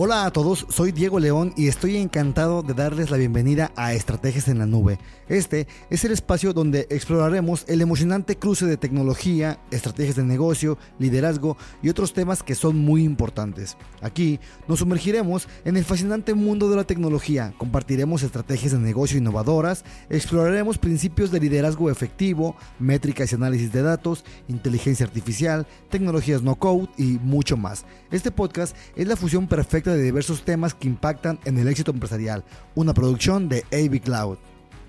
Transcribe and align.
Hola 0.00 0.26
a 0.26 0.30
todos, 0.30 0.64
soy 0.68 0.92
Diego 0.92 1.18
León 1.18 1.52
y 1.56 1.66
estoy 1.66 1.96
encantado 1.96 2.62
de 2.62 2.72
darles 2.72 3.10
la 3.10 3.16
bienvenida 3.16 3.72
a 3.74 3.94
Estrategias 3.94 4.46
en 4.46 4.60
la 4.60 4.66
Nube. 4.66 5.00
Este 5.28 5.66
es 5.90 6.04
el 6.04 6.12
espacio 6.12 6.52
donde 6.52 6.86
exploraremos 6.88 7.64
el 7.66 7.80
emocionante 7.80 8.36
cruce 8.36 8.64
de 8.64 8.76
tecnología, 8.76 9.58
estrategias 9.72 10.14
de 10.14 10.22
negocio, 10.22 10.78
liderazgo 11.00 11.56
y 11.82 11.88
otros 11.88 12.12
temas 12.12 12.44
que 12.44 12.54
son 12.54 12.78
muy 12.78 13.02
importantes. 13.02 13.76
Aquí 14.00 14.38
nos 14.68 14.78
sumergiremos 14.78 15.48
en 15.64 15.76
el 15.76 15.84
fascinante 15.84 16.32
mundo 16.32 16.70
de 16.70 16.76
la 16.76 16.84
tecnología, 16.84 17.52
compartiremos 17.58 18.22
estrategias 18.22 18.70
de 18.70 18.78
negocio 18.78 19.18
innovadoras, 19.18 19.84
exploraremos 20.10 20.78
principios 20.78 21.32
de 21.32 21.40
liderazgo 21.40 21.90
efectivo, 21.90 22.54
métricas 22.78 23.32
y 23.32 23.34
análisis 23.34 23.72
de 23.72 23.82
datos, 23.82 24.24
inteligencia 24.46 25.06
artificial, 25.06 25.66
tecnologías 25.90 26.42
no 26.42 26.54
code 26.54 26.86
y 26.96 27.18
mucho 27.20 27.56
más. 27.56 27.84
Este 28.12 28.30
podcast 28.30 28.76
es 28.94 29.08
la 29.08 29.16
fusión 29.16 29.48
perfecta 29.48 29.87
de 29.94 30.02
diversos 30.02 30.44
temas 30.44 30.74
que 30.74 30.88
impactan 30.88 31.38
en 31.44 31.58
el 31.58 31.68
éxito 31.68 31.90
empresarial, 31.90 32.44
una 32.74 32.94
producción 32.94 33.48
de 33.48 33.64
AV 33.72 34.00
Cloud. 34.00 34.38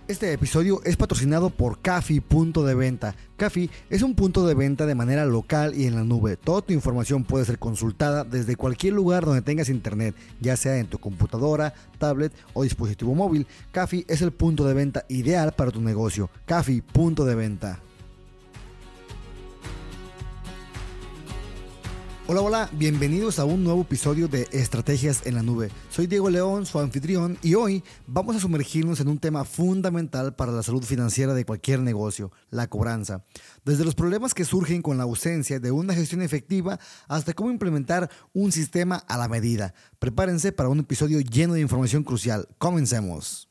Este 0.10 0.34
episodio 0.34 0.82
es 0.86 0.98
patrocinado 0.98 1.52
por 1.52 1.82
Cafi 1.82 2.20
Punto 2.20 2.64
de 2.64 2.74
Venta. 2.74 3.14
Cafi 3.38 3.70
es 3.92 4.02
un 4.02 4.16
punto 4.16 4.48
de 4.48 4.56
venta 4.56 4.88
de 4.88 4.96
manera 4.96 5.24
local 5.26 5.76
y 5.76 5.86
en 5.86 5.96
la 5.96 6.04
nube. 6.04 6.36
Toda 6.36 6.64
tu 6.64 6.74
información 6.74 7.24
puede 7.24 7.46
ser 7.46 7.60
consultada 7.60 8.24
desde 8.24 8.56
cualquier 8.56 8.94
lugar 8.94 9.24
donde 9.24 9.44
tengas 9.44 9.70
internet, 9.70 10.16
ya 10.42 10.58
sea 10.58 10.80
en 10.80 10.88
tu 10.88 10.98
computadora, 10.98 11.76
tablet 12.00 12.34
o 12.54 12.64
dispositivo 12.64 13.14
móvil. 13.14 13.46
Cafi 13.72 14.04
es 14.08 14.24
el 14.24 14.32
punto 14.32 14.66
de 14.66 14.74
venta 14.74 15.06
ideal 15.10 15.54
para 15.54 15.70
tu 15.70 15.80
negocio. 15.80 16.32
Cafi 16.48 16.82
Punto 16.82 17.24
de 17.24 17.36
Venta. 17.36 17.80
Hola, 22.32 22.42
hola, 22.42 22.70
bienvenidos 22.74 23.40
a 23.40 23.46
un 23.46 23.64
nuevo 23.64 23.82
episodio 23.82 24.28
de 24.28 24.48
Estrategias 24.52 25.26
en 25.26 25.34
la 25.34 25.42
Nube. 25.42 25.72
Soy 25.90 26.06
Diego 26.06 26.30
León, 26.30 26.68
su 26.68 26.78
anfitrión, 26.78 27.40
y 27.42 27.56
hoy 27.56 27.84
vamos 28.06 28.36
a 28.36 28.40
sumergirnos 28.40 29.00
en 29.00 29.08
un 29.08 29.18
tema 29.18 29.46
fundamental 29.46 30.36
para 30.36 30.52
la 30.52 30.62
salud 30.62 30.84
financiera 30.84 31.34
de 31.34 31.44
cualquier 31.44 31.80
negocio, 31.80 32.32
la 32.52 32.68
cobranza. 32.68 33.26
Desde 33.66 33.84
los 33.84 33.96
problemas 33.96 34.36
que 34.36 34.46
surgen 34.46 34.84
con 34.84 35.00
la 35.00 35.06
ausencia 35.06 35.60
de 35.60 35.72
una 35.72 35.96
gestión 35.96 36.22
efectiva 36.22 36.80
hasta 37.08 37.34
cómo 37.34 37.50
implementar 37.50 38.12
un 38.32 38.52
sistema 38.52 38.98
a 39.08 39.18
la 39.18 39.28
medida. 39.28 39.74
Prepárense 39.98 40.52
para 40.52 40.70
un 40.70 40.82
episodio 40.82 41.22
lleno 41.22 41.56
de 41.56 41.62
información 41.62 42.04
crucial. 42.04 42.48
Comencemos. 42.60 43.49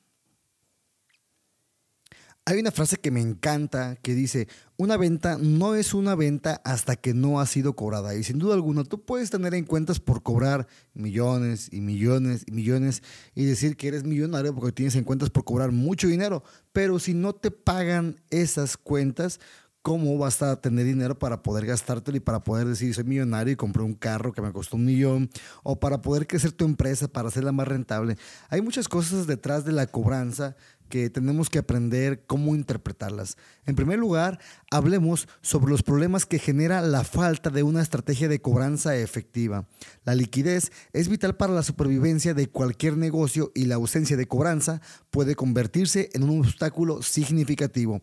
Hay 2.49 2.59
una 2.59 2.71
frase 2.71 2.97
que 2.97 3.11
me 3.11 3.21
encanta 3.21 3.97
que 3.97 4.15
dice, 4.15 4.49
una 4.79 4.97
venta 4.97 5.37
no 5.39 5.75
es 5.75 5.93
una 5.93 6.15
venta 6.15 6.63
hasta 6.65 6.97
que 6.97 7.13
no 7.13 7.41
ha 7.41 7.47
sido 7.47 7.77
cobrada. 7.77 8.15
Y 8.15 8.25
sin 8.25 8.39
duda 8.39 8.55
alguna, 8.55 8.85
tú 8.85 9.05
puedes 9.05 9.29
tener 9.29 9.53
en 9.53 9.67
cuentas 9.67 10.01
por 10.01 10.23
cobrar 10.23 10.67
millones 10.95 11.69
y 11.71 11.83
millones 11.83 12.45
y 12.47 12.53
millones 12.53 13.03
y 13.35 13.45
decir 13.45 13.77
que 13.77 13.89
eres 13.89 14.05
millonario 14.05 14.55
porque 14.55 14.73
tienes 14.73 14.97
en 14.97 15.05
cuentas 15.05 15.29
por 15.29 15.45
cobrar 15.45 15.73
mucho 15.73 16.09
dinero. 16.09 16.43
Pero 16.73 16.99
si 16.99 17.13
no 17.13 17.35
te 17.35 17.51
pagan 17.51 18.17
esas 18.31 18.79
cuentas, 18.79 19.41
¿cómo 19.83 20.17
vas 20.17 20.41
a 20.41 20.59
tener 20.59 20.87
dinero 20.87 21.19
para 21.19 21.43
poder 21.43 21.67
gastártelo 21.67 22.17
y 22.17 22.21
para 22.21 22.45
poder 22.45 22.67
decir 22.67 22.95
soy 22.95 23.05
millonario 23.05 23.53
y 23.53 23.57
compré 23.57 23.83
un 23.83 23.95
carro 23.95 24.33
que 24.33 24.41
me 24.41 24.53
costó 24.53 24.77
un 24.77 24.87
millón 24.87 25.29
o 25.63 25.79
para 25.79 26.01
poder 26.01 26.27
crecer 26.27 26.53
tu 26.53 26.65
empresa, 26.65 27.09
para 27.09 27.29
hacerla 27.29 27.53
más 27.53 27.69
rentable? 27.69 28.17
Hay 28.49 28.63
muchas 28.63 28.89
cosas 28.89 29.27
detrás 29.27 29.67
de 29.67 29.73
la 29.73 29.87
cobranza 29.87 30.57
que 30.89 31.11
tenemos 31.11 31.51
que 31.51 31.59
aprender 31.59 32.25
cómo 32.27 32.55
interpretarlas. 32.55 33.37
En 33.67 33.77
primer 33.77 33.99
lugar, 33.99 34.39
hablemos 34.71 35.29
sobre 35.43 35.71
los 35.71 35.83
problemas 35.83 36.27
que 36.27 36.39
genera 36.39 36.81
la 36.81 37.05
falta 37.05 37.51
de 37.51 37.63
una 37.63 37.83
estrategia 37.83 38.29
de 38.29 38.41
cobranza 38.41 38.97
efectiva. 38.97 39.67
La 40.05 40.15
liquidez 40.15 40.73
es 40.93 41.09
vital 41.09 41.37
para 41.37 41.53
la 41.53 41.63
supervivencia 41.63 42.35
de 42.35 42.49
cualquier 42.49 42.97
negocio 42.97 43.53
y 43.55 43.67
la 43.67 43.77
ausencia 43.77 44.17
de 44.17 44.27
cobranza 44.27 44.81
puede 45.11 45.35
convertirse 45.35 46.11
en 46.15 46.23
un 46.23 46.41
obstáculo 46.41 47.03
significativo. 47.03 48.03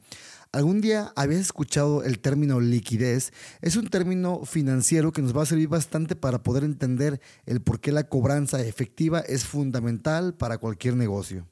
¿Algún 0.55 0.79
día 0.79 1.11
habías 1.17 1.41
escuchado 1.41 2.03
el 2.03 2.19
término 2.19 2.61
liquidez? 2.61 3.33
Es 3.61 3.75
un 3.75 3.89
término 3.89 4.45
financiero 4.45 5.11
que 5.11 5.21
nos 5.21 5.35
va 5.35 5.43
a 5.43 5.45
servir 5.45 5.67
bastante 5.67 6.15
para 6.15 6.43
poder 6.43 6.63
entender 6.63 7.19
el 7.45 7.61
por 7.61 7.81
qué 7.81 7.91
la 7.91 8.07
cobranza 8.07 8.61
efectiva 8.61 9.19
es 9.19 9.43
fundamental 9.43 10.33
para 10.33 10.57
cualquier 10.57 10.95
negocio. 10.95 11.45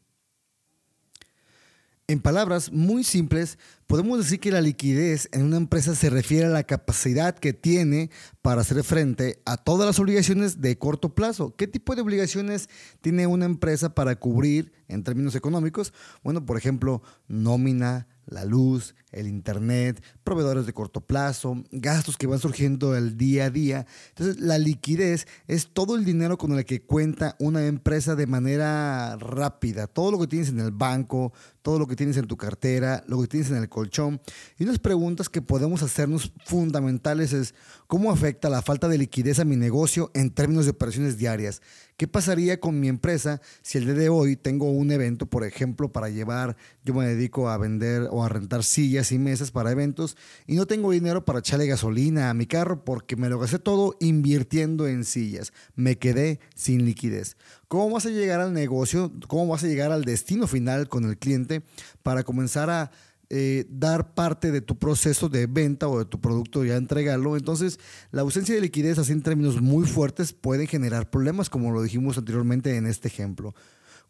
En 2.08 2.20
palabras 2.20 2.72
muy 2.72 3.04
simples, 3.04 3.58
podemos 3.94 4.18
decir 4.18 4.40
que 4.40 4.50
la 4.50 4.60
liquidez 4.60 5.30
en 5.34 5.44
una 5.44 5.58
empresa 5.58 5.94
se 5.94 6.10
refiere 6.10 6.48
a 6.48 6.50
la 6.50 6.64
capacidad 6.64 7.38
que 7.38 7.54
tiene 7.54 8.10
para 8.42 8.62
hacer 8.62 8.84
frente 8.84 9.40
a 9.46 9.56
todas 9.56 9.86
las 9.86 10.00
obligaciones 10.00 10.62
de 10.62 10.80
corto 10.80 11.14
plazo. 11.14 11.54
¿Qué 11.56 11.68
tipo 11.68 11.94
de 11.94 12.02
obligaciones 12.02 12.70
tiene 13.02 13.28
una 13.28 13.46
empresa 13.46 13.94
para 13.94 14.16
cubrir 14.16 14.74
en 14.88 15.04
términos 15.04 15.36
económicos? 15.36 15.94
Bueno, 16.24 16.44
por 16.44 16.58
ejemplo, 16.58 17.04
nómina, 17.28 18.08
la 18.26 18.46
luz, 18.46 18.96
el 19.12 19.28
internet, 19.28 20.02
proveedores 20.24 20.66
de 20.66 20.74
corto 20.74 21.02
plazo, 21.02 21.64
gastos 21.72 22.18
que 22.18 22.28
van 22.28 22.40
surgiendo 22.40 22.96
el 22.96 23.18
día 23.18 23.46
a 23.46 23.50
día. 23.50 23.86
Entonces, 24.10 24.40
la 24.40 24.58
liquidez 24.58 25.28
es 25.48 25.68
todo 25.74 25.96
el 25.96 26.06
dinero 26.06 26.38
con 26.38 26.58
el 26.58 26.66
que 26.66 26.82
cuenta 26.82 27.36
una 27.40 27.66
empresa 27.66 28.16
de 28.16 28.28
manera 28.28 29.18
rápida. 29.18 29.88
Todo 29.88 30.12
lo 30.12 30.20
que 30.20 30.28
tienes 30.28 30.50
en 30.50 30.60
el 30.60 30.72
banco, 30.72 31.34
todo 31.62 31.80
lo 31.80 31.88
que 31.88 31.96
tienes 31.96 32.18
en 32.18 32.28
tu 32.28 32.38
cartera, 32.38 33.04
lo 33.08 33.22
que 33.22 33.28
tienes 33.28 33.52
en 33.52 33.58
el 33.58 33.70
colchón. 33.84 34.22
Y 34.58 34.64
unas 34.64 34.80
preguntas 34.80 35.28
que 35.28 35.42
podemos 35.42 35.84
hacernos 35.84 36.32
fundamentales 36.46 37.34
es, 37.34 37.54
¿cómo 37.88 38.12
afecta 38.12 38.50
la 38.50 38.62
falta 38.62 38.88
de 38.88 38.98
liquidez 38.98 39.40
a 39.40 39.46
mi 39.46 39.58
negocio 39.58 40.10
en 40.14 40.32
términos 40.32 40.66
de 40.66 40.72
operaciones 40.72 41.18
diarias? 41.18 41.62
¿Qué 41.98 42.08
pasaría 42.08 42.60
con 42.60 42.80
mi 42.80 42.88
empresa 42.88 43.40
si 43.62 43.78
el 43.78 43.86
día 43.86 43.94
de 43.94 44.10
hoy 44.10 44.36
tengo 44.36 44.72
un 44.72 44.92
evento, 44.92 45.28
por 45.28 45.44
ejemplo, 45.44 45.92
para 45.92 46.10
llevar, 46.10 46.58
yo 46.84 46.94
me 46.94 47.06
dedico 47.06 47.50
a 47.50 47.58
vender 47.58 48.08
o 48.10 48.24
a 48.24 48.30
rentar 48.30 48.64
sillas 48.64 49.12
y 49.12 49.20
mesas 49.20 49.52
para 49.52 49.72
eventos 49.72 50.18
y 50.48 50.56
no 50.56 50.66
tengo 50.66 50.92
dinero 50.92 51.24
para 51.24 51.40
echarle 51.40 51.68
gasolina 51.68 52.30
a 52.30 52.34
mi 52.34 52.48
carro 52.48 52.84
porque 52.84 53.16
me 53.16 53.30
lo 53.30 53.38
gasté 53.38 53.60
todo 53.60 53.96
invirtiendo 54.00 54.88
en 54.88 55.04
sillas. 55.06 55.54
Me 55.76 56.00
quedé 56.00 56.40
sin 56.56 56.84
liquidez. 56.84 57.38
¿Cómo 57.68 57.92
vas 57.92 58.08
a 58.08 58.10
llegar 58.10 58.40
al 58.40 58.54
negocio? 58.54 59.12
¿Cómo 59.28 59.48
vas 59.48 59.64
a 59.64 59.68
llegar 59.68 59.92
al 59.92 60.04
destino 60.04 60.48
final 60.48 60.90
con 60.90 61.06
el 61.06 61.18
cliente 61.18 61.62
para 62.02 62.24
comenzar 62.24 62.72
a 62.72 62.92
eh, 63.30 63.66
dar 63.70 64.14
parte 64.14 64.52
de 64.52 64.62
tu 64.62 64.78
proceso 64.78 65.30
de 65.30 65.48
venta 65.48 65.88
o 65.88 66.00
de 66.00 66.06
tu 66.06 66.20
producto 66.20 66.64
y 66.64 66.70
ya 66.70 66.76
entregarlo. 66.76 67.36
Entonces, 67.38 67.80
la 68.12 68.22
ausencia 68.22 68.54
de 68.54 68.62
liquidez, 68.62 68.98
así 69.00 69.12
en 69.12 69.24
términos 69.24 69.62
muy 69.62 69.86
fuertes, 69.86 70.34
puede 70.34 70.68
generar 70.68 71.10
problemas, 71.10 71.50
como 71.50 71.72
lo 71.72 71.82
dijimos 71.82 72.18
anteriormente 72.18 72.76
en 72.76 72.86
este 72.86 73.08
ejemplo. 73.08 73.56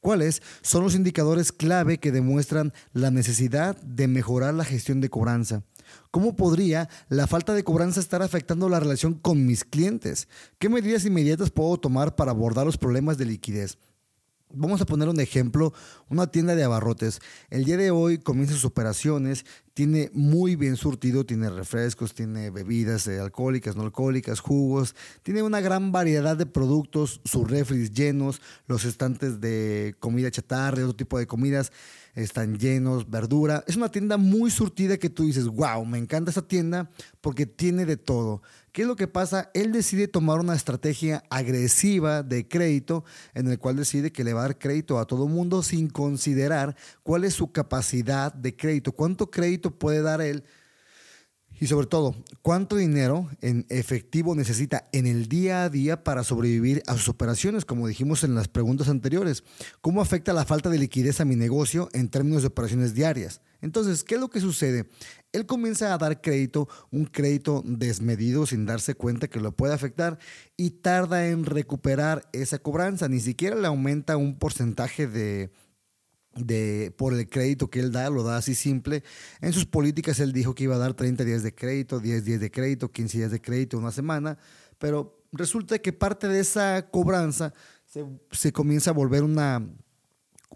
¿Cuáles 0.02 0.42
son 0.62 0.84
los 0.84 0.96
indicadores 0.96 1.54
clave 1.54 1.98
que 1.98 2.12
demuestran 2.12 2.74
la 2.92 3.10
necesidad 3.10 3.82
de 3.82 4.10
mejorar 4.10 4.54
la 4.54 4.66
gestión 4.66 5.00
de 5.00 5.10
cobranza? 5.10 5.64
¿Cómo 6.12 6.36
podría 6.36 6.90
la 7.08 7.28
falta 7.28 7.54
de 7.54 7.64
cobranza 7.64 8.02
estar 8.02 8.22
afectando 8.22 8.68
la 8.68 8.82
relación 8.82 9.14
con 9.14 9.46
mis 9.46 9.64
clientes? 9.64 10.28
¿Qué 10.60 10.68
medidas 10.68 11.06
inmediatas 11.06 11.52
puedo 11.52 11.78
tomar 11.78 12.16
para 12.16 12.32
abordar 12.32 12.66
los 12.66 12.78
problemas 12.78 13.18
de 13.18 13.26
liquidez? 13.26 13.78
Vamos 14.56 14.80
a 14.82 14.86
poner 14.86 15.10
un 15.10 15.20
ejemplo, 15.20 15.74
una 16.10 16.28
tienda 16.28 16.56
de 16.56 16.64
abarrotes. 16.64 17.22
El 17.50 17.66
día 17.66 17.76
de 17.76 17.90
hoy 17.90 18.20
comienza 18.20 18.54
sus 18.54 18.66
operaciones, 18.66 19.46
tiene 19.74 20.12
muy 20.14 20.56
bien 20.56 20.76
surtido, 20.76 21.26
tiene 21.26 21.50
refrescos, 21.50 22.14
tiene 22.14 22.52
bebidas 22.52 23.08
eh, 23.08 23.20
alcohólicas, 23.20 23.76
no 23.76 23.82
alcohólicas, 23.82 24.40
jugos, 24.42 24.96
tiene 25.24 25.42
una 25.42 25.60
gran 25.60 25.92
variedad 25.92 26.38
de 26.38 26.46
productos, 26.46 27.20
sus 27.26 27.50
refris 27.50 27.92
llenos, 27.94 28.42
los 28.68 28.86
estantes 28.86 29.42
de 29.42 29.96
comida 30.00 30.30
chatarra, 30.30 30.84
otro 30.84 30.96
tipo 30.96 31.18
de 31.18 31.26
comidas 31.26 31.72
están 32.14 32.60
llenos, 32.60 33.10
verdura. 33.10 33.64
Es 33.66 33.76
una 33.76 33.90
tienda 33.90 34.18
muy 34.18 34.52
surtida 34.52 34.98
que 34.98 35.10
tú 35.10 35.24
dices, 35.24 35.48
wow, 35.48 35.84
me 35.84 35.98
encanta 35.98 36.30
esta 36.30 36.48
tienda 36.48 36.92
porque 37.22 37.48
tiene 37.48 37.88
de 37.88 37.98
todo. 37.98 38.44
¿Qué 38.74 38.82
es 38.82 38.88
lo 38.88 38.96
que 38.96 39.08
pasa? 39.08 39.52
Él 39.54 39.72
decide 39.72 40.08
tomar 40.08 40.40
una 40.40 40.56
estrategia 40.56 41.24
agresiva 41.30 42.24
de 42.24 42.48
crédito 42.48 43.06
en 43.36 43.48
el 43.48 43.60
cual 43.60 43.76
decide 43.76 44.12
que 44.12 44.24
le 44.24 44.34
va 44.34 44.40
a 44.40 44.48
dar 44.48 44.58
crédito 44.58 44.98
a 44.98 45.06
todo 45.06 45.28
mundo 45.28 45.62
sin 45.62 45.92
considerar 45.92 46.76
cuál 47.04 47.24
es 47.24 47.36
su 47.36 47.52
capacidad 47.52 48.34
de 48.34 48.56
crédito, 48.56 48.92
cuánto 48.92 49.30
crédito 49.30 49.78
puede 49.78 50.02
dar 50.02 50.22
él 50.22 50.44
y 51.60 51.68
sobre 51.68 51.88
todo, 51.88 52.16
¿cuánto 52.42 52.76
dinero 52.76 53.30
en 53.42 53.66
efectivo 53.70 54.36
necesita 54.36 54.90
en 54.92 55.08
el 55.08 55.28
día 55.28 55.64
a 55.64 55.70
día 55.70 56.04
para 56.04 56.24
sobrevivir 56.24 56.84
a 56.88 56.94
sus 56.94 57.10
operaciones? 57.10 57.64
Como 57.64 57.88
dijimos 57.88 58.24
en 58.24 58.36
las 58.36 58.48
preguntas 58.48 58.90
anteriores, 58.90 59.44
¿cómo 59.82 60.02
afecta 60.02 60.34
la 60.34 60.46
falta 60.46 60.70
de 60.70 60.80
liquidez 60.80 61.22
a 61.22 61.26
mi 61.26 61.36
negocio 61.36 61.90
en 61.94 62.10
términos 62.10 62.42
de 62.42 62.48
operaciones 62.48 62.94
diarias? 62.94 63.42
Entonces, 63.62 64.04
¿qué 64.04 64.16
es 64.16 64.22
lo 64.22 64.30
que 64.30 64.42
sucede? 64.42 64.90
Él 65.32 65.46
comienza 65.46 65.94
a 65.94 65.98
dar 65.98 66.22
crédito, 66.22 66.68
un 66.92 67.06
crédito 67.06 67.64
desmedido 67.66 68.46
sin 68.46 68.66
darse 68.66 68.94
cuenta 68.94 69.30
que 69.30 69.40
lo 69.40 69.54
puede 69.54 69.74
afectar 69.74 70.20
y 70.58 70.72
tarda 70.72 71.28
en 71.28 71.46
recuperar 71.46 72.28
esa 72.34 72.60
cobranza. 72.60 73.08
Ni 73.08 73.22
siquiera 73.22 73.56
le 73.56 73.68
aumenta 73.68 74.18
un 74.18 74.38
porcentaje 74.38 75.08
de, 75.08 75.50
de, 76.36 76.94
por 76.98 77.14
el 77.14 77.28
crédito 77.28 77.70
que 77.70 77.80
él 77.80 77.92
da, 77.92 78.10
lo 78.10 78.24
da 78.24 78.38
así 78.38 78.56
simple. 78.56 79.04
En 79.42 79.54
sus 79.54 79.66
políticas 79.66 80.20
él 80.20 80.34
dijo 80.34 80.56
que 80.56 80.66
iba 80.66 80.76
a 80.76 80.80
dar 80.80 80.94
30 80.94 81.24
días 81.24 81.44
de 81.44 81.54
crédito, 81.54 82.00
10 82.00 82.26
días 82.26 82.40
de 82.40 82.52
crédito, 82.52 82.92
15 82.92 83.18
días 83.18 83.32
de 83.32 83.42
crédito, 83.42 83.78
una 83.78 83.92
semana, 83.92 84.38
pero 84.80 85.24
resulta 85.32 85.80
que 85.80 85.94
parte 85.94 86.28
de 86.28 86.40
esa 86.40 86.90
cobranza 86.90 87.54
se 88.32 88.52
comienza 88.52 88.90
a 88.90 88.94
volver 88.94 89.24
una 89.24 89.64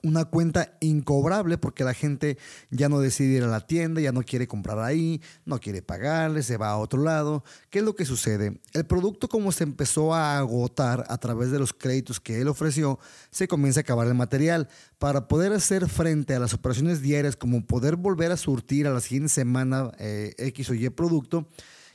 una 0.07 0.25
cuenta 0.25 0.77
incobrable 0.79 1.57
porque 1.57 1.83
la 1.83 1.93
gente 1.93 2.37
ya 2.69 2.89
no 2.89 2.99
decide 2.99 3.37
ir 3.37 3.43
a 3.43 3.47
la 3.47 3.67
tienda, 3.67 4.01
ya 4.01 4.11
no 4.11 4.23
quiere 4.23 4.47
comprar 4.47 4.79
ahí, 4.79 5.21
no 5.45 5.59
quiere 5.59 5.81
pagarle, 5.81 6.43
se 6.43 6.57
va 6.57 6.69
a 6.69 6.77
otro 6.77 7.03
lado. 7.03 7.43
¿Qué 7.69 7.79
es 7.79 7.85
lo 7.85 7.95
que 7.95 8.05
sucede? 8.05 8.59
El 8.73 8.85
producto 8.85 9.27
como 9.27 9.51
se 9.51 9.63
empezó 9.63 10.13
a 10.13 10.37
agotar 10.37 11.05
a 11.09 11.17
través 11.17 11.51
de 11.51 11.59
los 11.59 11.73
créditos 11.73 12.19
que 12.19 12.41
él 12.41 12.47
ofreció, 12.47 12.99
se 13.31 13.47
comienza 13.47 13.79
a 13.79 13.81
acabar 13.81 14.07
el 14.07 14.15
material. 14.15 14.69
Para 14.97 15.27
poder 15.27 15.53
hacer 15.53 15.87
frente 15.89 16.33
a 16.33 16.39
las 16.39 16.53
operaciones 16.53 17.01
diarias, 17.01 17.35
como 17.35 17.65
poder 17.65 17.97
volver 17.97 18.31
a 18.31 18.37
surtir 18.37 18.87
a 18.87 18.93
la 18.93 19.01
siguiente 19.01 19.29
semana 19.29 19.91
eh, 19.99 20.33
X 20.37 20.69
o 20.69 20.73
Y 20.73 20.89
producto, 20.89 21.47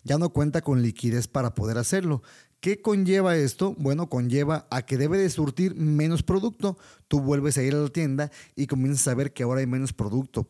ya 0.04 0.18
no 0.18 0.30
cuenta 0.30 0.62
con 0.62 0.82
liquidez 0.82 1.28
para 1.28 1.54
poder 1.54 1.78
hacerlo. 1.78 2.22
¿Qué 2.62 2.80
conlleva 2.80 3.34
esto? 3.34 3.74
Bueno, 3.76 4.08
conlleva 4.08 4.68
a 4.70 4.82
que 4.82 4.96
debe 4.96 5.18
de 5.18 5.28
surtir 5.30 5.74
menos 5.74 6.22
producto. 6.22 6.78
Tú 7.08 7.18
vuelves 7.18 7.58
a 7.58 7.64
ir 7.64 7.74
a 7.74 7.78
la 7.78 7.88
tienda 7.88 8.30
y 8.54 8.68
comienzas 8.68 9.08
a 9.08 9.16
ver 9.16 9.32
que 9.32 9.42
ahora 9.42 9.58
hay 9.58 9.66
menos 9.66 9.92
producto 9.92 10.46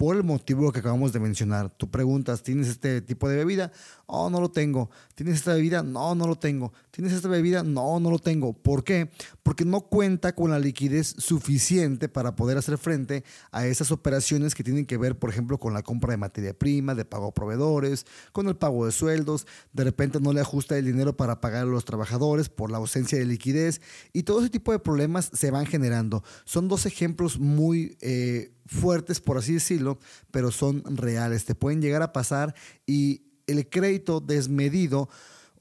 por 0.00 0.16
el 0.16 0.24
motivo 0.24 0.72
que 0.72 0.78
acabamos 0.78 1.12
de 1.12 1.20
mencionar. 1.20 1.68
Tú 1.76 1.90
preguntas, 1.90 2.42
¿tienes 2.42 2.68
este 2.68 3.02
tipo 3.02 3.28
de 3.28 3.36
bebida? 3.36 3.70
Oh, 4.06 4.30
no 4.30 4.40
lo 4.40 4.50
tengo. 4.50 4.88
¿Tienes 5.14 5.34
esta 5.34 5.52
bebida? 5.52 5.82
No, 5.82 6.14
no 6.14 6.26
lo 6.26 6.36
tengo. 6.36 6.72
¿Tienes 6.90 7.12
esta 7.12 7.28
bebida? 7.28 7.62
No, 7.62 8.00
no 8.00 8.10
lo 8.10 8.18
tengo. 8.18 8.54
¿Por 8.54 8.82
qué? 8.82 9.10
Porque 9.42 9.66
no 9.66 9.82
cuenta 9.82 10.34
con 10.34 10.50
la 10.50 10.58
liquidez 10.58 11.08
suficiente 11.18 12.08
para 12.08 12.34
poder 12.34 12.56
hacer 12.56 12.78
frente 12.78 13.24
a 13.52 13.66
esas 13.66 13.92
operaciones 13.92 14.54
que 14.54 14.64
tienen 14.64 14.86
que 14.86 14.96
ver, 14.96 15.18
por 15.18 15.28
ejemplo, 15.28 15.58
con 15.58 15.74
la 15.74 15.82
compra 15.82 16.12
de 16.12 16.16
materia 16.16 16.58
prima, 16.58 16.94
de 16.94 17.04
pago 17.04 17.26
a 17.26 17.34
proveedores, 17.34 18.06
con 18.32 18.48
el 18.48 18.56
pago 18.56 18.86
de 18.86 18.92
sueldos. 18.92 19.46
De 19.74 19.84
repente 19.84 20.18
no 20.18 20.32
le 20.32 20.40
ajusta 20.40 20.78
el 20.78 20.86
dinero 20.86 21.14
para 21.14 21.42
pagar 21.42 21.64
a 21.64 21.66
los 21.66 21.84
trabajadores 21.84 22.48
por 22.48 22.70
la 22.70 22.78
ausencia 22.78 23.18
de 23.18 23.26
liquidez. 23.26 23.82
Y 24.14 24.22
todo 24.22 24.40
ese 24.40 24.48
tipo 24.48 24.72
de 24.72 24.78
problemas 24.78 25.30
se 25.34 25.50
van 25.50 25.66
generando. 25.66 26.24
Son 26.46 26.68
dos 26.68 26.86
ejemplos 26.86 27.38
muy... 27.38 27.98
Eh, 28.00 28.54
fuertes, 28.70 29.20
por 29.20 29.38
así 29.38 29.54
decirlo, 29.54 29.98
pero 30.30 30.50
son 30.50 30.82
reales. 30.96 31.44
Te 31.44 31.54
pueden 31.54 31.82
llegar 31.82 32.02
a 32.02 32.12
pasar 32.12 32.54
y 32.86 33.22
el 33.46 33.68
crédito 33.68 34.20
desmedido 34.20 35.08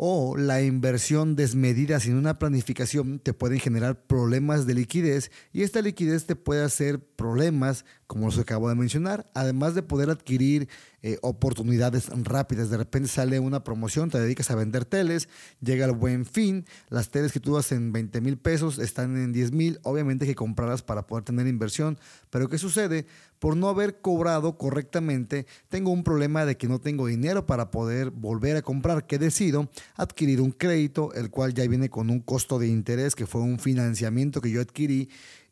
o 0.02 0.38
la 0.38 0.62
inversión 0.62 1.36
desmedida 1.36 2.00
sin 2.00 2.16
una 2.16 2.40
planificación 2.40 3.20
te 3.20 3.34
pueden 3.34 3.60
generar 3.60 4.06
problemas 4.06 4.66
de 4.66 4.76
liquidez 4.76 5.30
y 5.52 5.64
esta 5.64 5.82
liquidez 5.82 6.26
te 6.26 6.38
puede 6.38 6.64
hacer 6.64 7.04
problemas, 7.04 7.84
como 8.10 8.26
los 8.26 8.40
acabo 8.40 8.70
de 8.70 8.74
mencionar, 8.74 9.28
además 9.36 9.76
de 9.76 9.84
poder 9.84 10.10
adquirir 10.10 10.68
eh, 11.04 11.20
oportunidades 11.22 12.10
rápidas. 12.24 12.72
De 12.72 12.78
repente 12.78 13.08
sale 13.08 13.40
una 13.40 13.64
promoción, 13.64 14.10
te 14.10 14.20
dedicas 14.20 14.50
a 14.50 14.56
vender 14.56 14.84
teles, 14.84 15.30
llega 15.62 15.86
el 15.86 15.92
buen 15.92 16.26
fin, 16.26 16.66
las 16.90 17.12
teles 17.12 17.32
que 17.32 17.40
tú 17.40 17.54
das 17.54 17.72
en 17.72 17.92
20 17.92 18.20
mil 18.22 18.40
pesos 18.40 18.80
están 18.80 19.16
en 19.16 19.32
10 19.32 19.52
mil, 19.52 19.80
obviamente 19.84 20.26
que 20.26 20.34
comprarlas 20.34 20.82
para 20.82 21.06
poder 21.06 21.24
tener 21.24 21.46
inversión, 21.46 22.00
pero 22.32 22.50
¿qué 22.50 22.58
sucede? 22.58 23.06
Por 23.38 23.56
no 23.56 23.70
haber 23.70 24.02
cobrado 24.02 24.58
correctamente, 24.58 25.46
tengo 25.70 25.92
un 25.92 26.04
problema 26.04 26.46
de 26.46 26.58
que 26.58 26.68
no 26.68 26.80
tengo 26.82 27.06
dinero 27.06 27.46
para 27.46 27.70
poder 27.70 28.10
volver 28.10 28.58
a 28.58 28.64
comprar, 28.64 29.06
que 29.06 29.20
decido 29.20 29.70
adquirir 29.94 30.42
un 30.42 30.50
crédito, 30.50 31.14
el 31.14 31.30
cual 31.30 31.54
ya 31.54 31.68
viene 31.68 31.92
con 31.92 32.10
un 32.10 32.22
costo 32.22 32.58
de 32.58 32.70
interés, 32.70 33.14
que 33.14 33.28
fue 33.28 33.42
un 33.42 33.60
financiamiento 33.60 34.42
que 34.42 34.50
yo 34.50 34.62
adquirí 34.62 35.10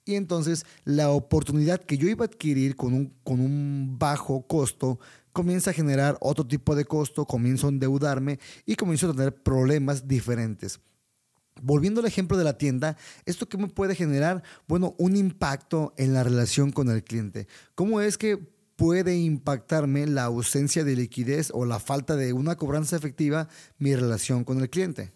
y 0.08 0.16
entonces 0.16 0.66
la 0.86 1.10
oportunidad 1.10 1.82
que 1.82 1.98
yo 1.98 2.08
iba 2.08 2.26
a 2.26 2.28
adquirir 2.28 2.76
con 2.76 2.94
un, 2.94 3.14
con 3.24 3.40
un 3.40 3.98
bajo 4.00 4.48
costo 4.48 5.00
comienza 5.34 5.72
a 5.72 5.74
generar 5.74 6.18
otro 6.22 6.48
tipo 6.48 6.76
de 6.76 6.86
costo, 6.86 7.26
comienzo 7.26 7.68
a 7.68 7.70
endeudarme 7.70 8.40
y 8.66 8.76
comienzo 8.76 9.10
a 9.10 9.14
tener 9.14 9.36
problemas 9.36 10.08
diferentes. 10.08 10.80
Volviendo 11.62 12.00
al 12.00 12.08
ejemplo 12.08 12.38
de 12.38 12.44
la 12.44 12.58
tienda, 12.58 12.98
¿esto 13.26 13.50
qué 13.50 13.58
me 13.58 13.68
puede 13.68 13.96
generar? 13.96 14.44
Bueno, 14.68 14.96
un 14.98 15.16
impacto 15.16 15.94
en 15.98 16.14
la 16.14 16.24
relación 16.24 16.72
con 16.72 16.90
el 16.90 17.04
cliente. 17.04 17.48
¿Cómo 17.76 18.00
es 18.02 18.18
que 18.18 18.38
puede 18.78 19.18
impactarme 19.18 20.08
la 20.08 20.24
ausencia 20.24 20.84
de 20.84 20.96
liquidez 20.96 21.52
o 21.54 21.66
la 21.66 21.80
falta 21.80 22.16
de 22.16 22.32
una 22.32 22.56
cobranza 22.56 22.96
efectiva 22.96 23.50
mi 23.78 23.96
relación 23.96 24.44
con 24.44 24.62
el 24.62 24.70
cliente? 24.70 25.12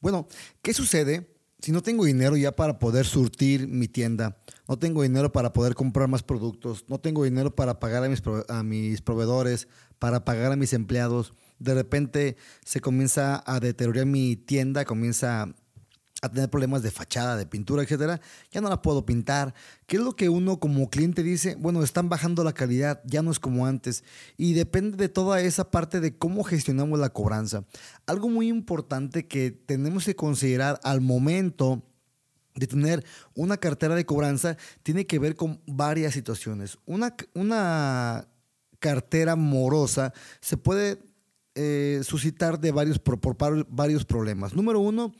Bueno, 0.00 0.28
¿qué 0.62 0.72
sucede 0.72 1.39
si 1.60 1.72
no 1.72 1.82
tengo 1.82 2.04
dinero 2.04 2.36
ya 2.36 2.54
para 2.56 2.78
poder 2.78 3.06
surtir 3.06 3.68
mi 3.68 3.88
tienda? 3.88 4.36
no 4.70 4.78
tengo 4.78 5.02
dinero 5.02 5.32
para 5.32 5.52
poder 5.52 5.74
comprar 5.74 6.06
más 6.06 6.22
productos, 6.22 6.84
no 6.86 7.00
tengo 7.00 7.24
dinero 7.24 7.56
para 7.56 7.80
pagar 7.80 8.04
a 8.04 8.08
mis, 8.08 8.22
a 8.48 8.62
mis 8.62 9.02
proveedores, 9.02 9.66
para 9.98 10.24
pagar 10.24 10.52
a 10.52 10.56
mis 10.56 10.72
empleados. 10.74 11.34
De 11.58 11.74
repente 11.74 12.36
se 12.64 12.80
comienza 12.80 13.42
a 13.44 13.58
deteriorar 13.58 14.06
mi 14.06 14.36
tienda, 14.36 14.84
comienza 14.84 15.52
a 16.20 16.28
tener 16.28 16.50
problemas 16.50 16.82
de 16.82 16.90
fachada, 16.90 17.36
de 17.36 17.46
pintura, 17.46 17.82
etcétera, 17.82 18.20
ya 18.50 18.60
no 18.60 18.68
la 18.68 18.82
puedo 18.82 19.04
pintar. 19.06 19.54
¿Qué 19.86 19.96
es 19.96 20.02
lo 20.02 20.14
que 20.14 20.28
uno 20.28 20.60
como 20.60 20.90
cliente 20.90 21.22
dice? 21.22 21.56
Bueno, 21.56 21.82
están 21.82 22.08
bajando 22.08 22.44
la 22.44 22.52
calidad, 22.52 23.02
ya 23.04 23.22
no 23.22 23.30
es 23.30 23.38
como 23.38 23.66
antes. 23.66 24.04
Y 24.36 24.52
depende 24.54 24.96
de 24.96 25.08
toda 25.08 25.40
esa 25.40 25.70
parte 25.70 26.00
de 26.00 26.16
cómo 26.16 26.44
gestionamos 26.44 26.98
la 26.98 27.10
cobranza. 27.10 27.64
Algo 28.06 28.28
muy 28.28 28.48
importante 28.48 29.26
que 29.26 29.50
tenemos 29.50 30.04
que 30.04 30.16
considerar 30.16 30.78
al 30.82 31.00
momento 31.00 31.82
de 32.54 32.66
tener 32.66 33.04
una 33.34 33.56
cartera 33.56 33.94
de 33.94 34.04
cobranza 34.04 34.56
tiene 34.82 35.06
que 35.06 35.18
ver 35.18 35.36
con 35.36 35.60
varias 35.66 36.14
situaciones. 36.14 36.78
Una, 36.84 37.14
una 37.34 38.28
cartera 38.78 39.36
morosa 39.36 40.12
se 40.40 40.56
puede 40.56 40.98
eh, 41.54 42.00
suscitar 42.04 42.60
de 42.60 42.72
varios, 42.72 42.98
por, 42.98 43.36
varios 43.68 44.04
problemas. 44.04 44.54
Número 44.54 44.80
uno, 44.80 45.14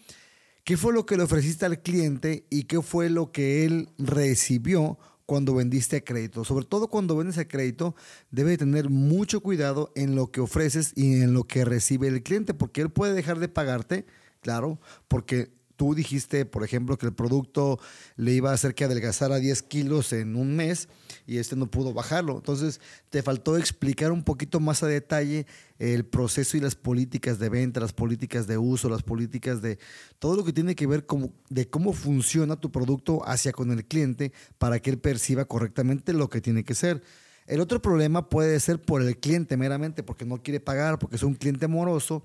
¿qué 0.65 0.77
fue 0.77 0.93
lo 0.93 1.07
que 1.07 1.17
le 1.17 1.23
ofreciste 1.23 1.67
al 1.67 1.81
cliente 1.83 2.47
y 2.51 2.65
qué 2.65 2.83
fue 2.83 3.11
lo 3.11 3.33
que 3.33 3.65
él 3.65 3.91
recibió 3.99 4.99
cuando 5.27 5.55
vendiste 5.55 5.97
a 5.97 6.05
crédito? 6.05 6.45
Sobre 6.45 6.65
todo 6.65 6.89
cuando 6.89 7.17
vendes 7.17 7.39
a 7.39 7.49
crédito, 7.49 7.95
debe 8.31 8.57
tener 8.57 8.91
mucho 8.91 9.41
cuidado 9.41 9.93
en 9.95 10.15
lo 10.15 10.31
que 10.31 10.41
ofreces 10.41 10.93
y 10.97 11.21
en 11.21 11.35
lo 11.35 11.45
que 11.45 11.65
recibe 11.65 12.09
el 12.09 12.23
cliente, 12.23 12.55
porque 12.55 12.81
él 12.81 12.91
puede 12.91 13.15
dejar 13.15 13.39
de 13.39 13.49
pagarte, 13.49 14.07
claro, 14.41 14.81
porque 15.09 15.51
tú 15.81 15.95
dijiste, 15.95 16.45
por 16.45 16.63
ejemplo, 16.63 16.99
que 16.99 17.07
el 17.07 17.15
producto 17.15 17.81
le 18.17 18.33
iba 18.35 18.51
a 18.51 18.53
hacer 18.53 18.75
que 18.75 18.85
adelgazara 18.85 19.37
10 19.37 19.63
kilos 19.63 20.13
en 20.13 20.37
un 20.37 20.55
mes 20.55 20.91
y 21.27 21.39
este 21.39 21.57
no 21.57 21.71
pudo 21.71 21.95
bajarlo. 21.95 22.37
Entonces, 22.37 22.83
te 23.09 23.23
faltó 23.23 23.57
explicar 23.57 24.13
un 24.13 24.23
poquito 24.23 24.61
más 24.61 24.83
a 24.83 24.89
detalle 24.89 25.47
el 25.79 26.05
proceso 26.05 26.59
y 26.59 26.61
las 26.61 26.75
políticas 26.75 27.39
de 27.39 27.49
venta, 27.49 27.81
las 27.81 27.95
políticas 27.95 28.47
de 28.47 28.59
uso, 28.59 28.91
las 28.91 29.03
políticas 29.03 29.63
de 29.63 29.79
todo 30.19 30.37
lo 30.37 30.45
que 30.45 30.53
tiene 30.53 30.75
que 30.75 30.87
ver 30.87 31.07
con, 31.07 31.33
de 31.49 31.67
cómo 31.71 31.95
funciona 31.95 32.61
tu 32.61 32.71
producto 32.71 33.27
hacia 33.27 33.53
con 33.53 33.71
el 33.71 33.87
cliente 33.87 34.35
para 34.59 34.81
que 34.81 34.91
él 34.91 34.99
perciba 34.99 35.47
correctamente 35.47 36.13
lo 36.13 36.29
que 36.29 36.43
tiene 36.43 36.63
que 36.63 36.75
ser. 36.75 37.03
El 37.47 37.63
otro 37.63 37.81
problema 37.81 38.29
puede 38.29 38.61
ser 38.61 38.83
por 38.83 39.01
el 39.01 39.17
cliente 39.17 39.57
meramente, 39.57 40.03
porque 40.03 40.27
no 40.27 40.43
quiere 40.43 40.61
pagar, 40.61 40.99
porque 40.99 41.17
es 41.17 41.23
un 41.23 41.33
cliente 41.33 41.69
moroso 41.69 42.23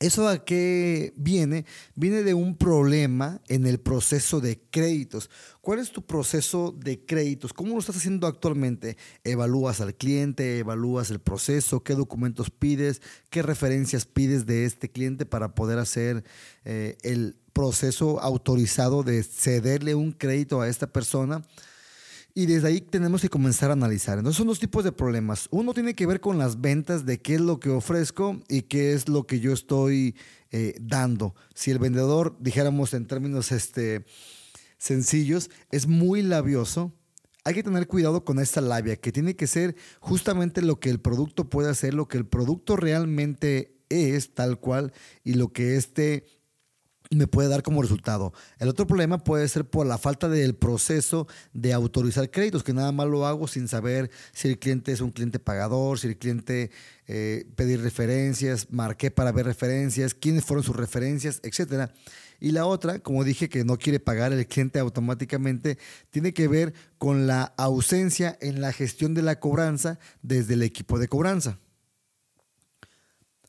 ¿Eso 0.00 0.28
a 0.28 0.44
qué 0.44 1.12
viene? 1.16 1.64
Viene 1.96 2.22
de 2.22 2.32
un 2.32 2.56
problema 2.56 3.40
en 3.48 3.66
el 3.66 3.80
proceso 3.80 4.40
de 4.40 4.60
créditos. 4.70 5.28
¿Cuál 5.60 5.80
es 5.80 5.90
tu 5.90 6.02
proceso 6.06 6.70
de 6.70 7.04
créditos? 7.04 7.52
¿Cómo 7.52 7.72
lo 7.72 7.80
estás 7.80 7.96
haciendo 7.96 8.28
actualmente? 8.28 8.96
¿Evalúas 9.24 9.80
al 9.80 9.96
cliente? 9.96 10.58
¿Evalúas 10.58 11.10
el 11.10 11.18
proceso? 11.18 11.82
¿Qué 11.82 11.94
documentos 11.96 12.50
pides? 12.50 13.02
¿Qué 13.28 13.42
referencias 13.42 14.06
pides 14.06 14.46
de 14.46 14.66
este 14.66 14.88
cliente 14.88 15.26
para 15.26 15.56
poder 15.56 15.80
hacer 15.80 16.22
eh, 16.64 16.96
el 17.02 17.36
proceso 17.52 18.20
autorizado 18.20 19.02
de 19.02 19.24
cederle 19.24 19.96
un 19.96 20.12
crédito 20.12 20.60
a 20.60 20.68
esta 20.68 20.86
persona? 20.86 21.42
Y 22.38 22.46
desde 22.46 22.68
ahí 22.68 22.80
tenemos 22.80 23.20
que 23.20 23.28
comenzar 23.28 23.70
a 23.70 23.72
analizar. 23.72 24.16
Entonces 24.16 24.36
son 24.36 24.46
dos 24.46 24.60
tipos 24.60 24.84
de 24.84 24.92
problemas. 24.92 25.48
Uno 25.50 25.74
tiene 25.74 25.94
que 25.94 26.06
ver 26.06 26.20
con 26.20 26.38
las 26.38 26.60
ventas 26.60 27.04
de 27.04 27.20
qué 27.20 27.34
es 27.34 27.40
lo 27.40 27.58
que 27.58 27.68
ofrezco 27.68 28.40
y 28.48 28.62
qué 28.62 28.92
es 28.92 29.08
lo 29.08 29.26
que 29.26 29.40
yo 29.40 29.52
estoy 29.52 30.14
eh, 30.52 30.76
dando. 30.80 31.34
Si 31.52 31.72
el 31.72 31.80
vendedor, 31.80 32.36
dijéramos 32.38 32.94
en 32.94 33.08
términos 33.08 33.50
este, 33.50 34.04
sencillos, 34.78 35.50
es 35.72 35.88
muy 35.88 36.22
labioso, 36.22 36.92
hay 37.42 37.54
que 37.54 37.64
tener 37.64 37.88
cuidado 37.88 38.24
con 38.24 38.38
esta 38.38 38.60
labia, 38.60 38.94
que 38.94 39.10
tiene 39.10 39.34
que 39.34 39.48
ser 39.48 39.74
justamente 39.98 40.62
lo 40.62 40.78
que 40.78 40.90
el 40.90 41.00
producto 41.00 41.50
puede 41.50 41.70
hacer, 41.70 41.92
lo 41.92 42.06
que 42.06 42.18
el 42.18 42.26
producto 42.26 42.76
realmente 42.76 43.80
es, 43.88 44.34
tal 44.34 44.60
cual, 44.60 44.92
y 45.24 45.34
lo 45.34 45.52
que 45.52 45.74
este 45.74 46.37
me 47.10 47.26
puede 47.26 47.48
dar 47.48 47.62
como 47.62 47.82
resultado. 47.82 48.32
El 48.58 48.68
otro 48.68 48.86
problema 48.86 49.18
puede 49.18 49.48
ser 49.48 49.64
por 49.64 49.86
la 49.86 49.98
falta 49.98 50.28
del 50.28 50.54
proceso 50.54 51.26
de 51.52 51.72
autorizar 51.72 52.30
créditos, 52.30 52.62
que 52.62 52.74
nada 52.74 52.92
más 52.92 53.06
lo 53.08 53.26
hago 53.26 53.48
sin 53.48 53.68
saber 53.68 54.10
si 54.32 54.48
el 54.48 54.58
cliente 54.58 54.92
es 54.92 55.00
un 55.00 55.10
cliente 55.10 55.38
pagador, 55.38 55.98
si 55.98 56.08
el 56.08 56.18
cliente 56.18 56.70
eh, 57.06 57.46
pedir 57.56 57.80
referencias, 57.80 58.68
marqué 58.70 59.10
para 59.10 59.32
ver 59.32 59.46
referencias, 59.46 60.14
quiénes 60.14 60.44
fueron 60.44 60.64
sus 60.64 60.76
referencias, 60.76 61.40
etc. 61.42 61.90
Y 62.40 62.52
la 62.52 62.66
otra, 62.66 62.98
como 63.00 63.24
dije, 63.24 63.48
que 63.48 63.64
no 63.64 63.78
quiere 63.78 64.00
pagar 64.00 64.32
el 64.32 64.46
cliente 64.46 64.78
automáticamente, 64.78 65.78
tiene 66.10 66.32
que 66.32 66.48
ver 66.48 66.74
con 66.98 67.26
la 67.26 67.54
ausencia 67.56 68.36
en 68.40 68.60
la 68.60 68.72
gestión 68.72 69.14
de 69.14 69.22
la 69.22 69.40
cobranza 69.40 69.98
desde 70.22 70.54
el 70.54 70.62
equipo 70.62 70.98
de 70.98 71.08
cobranza. 71.08 71.58